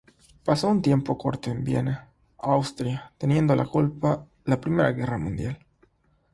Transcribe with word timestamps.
Pasó 0.43 0.67
un 0.67 0.81
tiempo 0.81 1.15
corto 1.19 1.51
en 1.51 1.63
Viena, 1.63 2.09
Austria 2.39 3.13
teniendo 3.19 3.55
la 3.55 3.67
culpa 3.67 4.25
la 4.45 4.59
Primera 4.59 4.93
Guerra 4.93 5.19
Mundial. 5.19 5.63